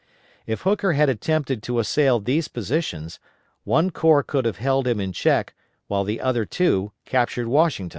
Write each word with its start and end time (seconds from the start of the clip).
If 0.47 0.61
Hooker 0.61 0.93
had 0.93 1.09
attempted 1.09 1.61
to 1.61 1.77
assail 1.77 2.19
these 2.19 2.47
positions, 2.47 3.19
one 3.65 3.91
corps 3.91 4.23
could 4.23 4.45
have 4.45 4.57
held 4.57 4.87
him 4.87 4.99
in 4.99 5.11
check, 5.13 5.53
while 5.85 6.03
the 6.03 6.19
other 6.19 6.43
two 6.43 6.91
captured 7.05 7.45
Washington. 7.47 7.89